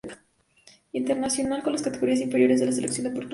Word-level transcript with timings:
Internacional 0.93 1.61
en 1.63 1.71
las 1.73 1.83
categorías 1.83 2.21
inferiores 2.21 2.59
de 2.59 2.65
la 2.65 2.71
selección 2.71 3.03
de 3.03 3.11
Portugal. 3.11 3.29